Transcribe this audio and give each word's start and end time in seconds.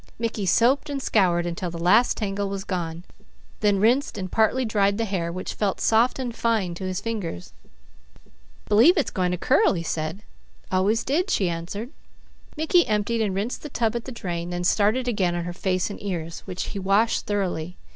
Mickey 0.17 0.47
soaped 0.47 0.89
and 0.89 0.99
scoured 0.99 1.45
until 1.45 1.69
the 1.69 1.77
last 1.77 2.17
tangle 2.17 2.49
was 2.49 2.63
gone, 2.63 3.03
then 3.59 3.77
rinsed 3.79 4.17
and 4.17 4.31
partly 4.31 4.65
dried 4.65 4.97
the 4.97 5.05
hair, 5.05 5.31
which 5.31 5.53
felt 5.53 5.79
soft 5.79 6.17
and 6.17 6.35
fine 6.35 6.73
to 6.73 6.85
his 6.85 6.99
fingers. 6.99 7.53
"B'lieve 8.67 8.97
it's 8.97 9.11
going 9.11 9.29
to 9.29 9.37
curl," 9.37 9.73
he 9.73 9.83
said. 9.83 10.23
"Always 10.71 11.03
did," 11.03 11.29
she 11.29 11.49
answered. 11.49 11.91
Mickey 12.57 12.87
emptied 12.87 13.21
and 13.21 13.35
rinsed 13.35 13.61
the 13.61 13.69
tub 13.69 13.95
at 13.95 14.05
the 14.05 14.11
drain, 14.11 14.49
then 14.49 14.63
started 14.63 15.07
again 15.07 15.35
on 15.35 15.43
her 15.43 15.53
face 15.53 15.91
and 15.91 16.01
ears, 16.01 16.39
which 16.47 16.69
he 16.69 16.79
washed 16.79 17.27
thoroughly. 17.27 17.77